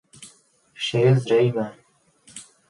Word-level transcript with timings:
Vše 0.73 0.97
je 0.99 1.15
zřejmé. 1.19 1.77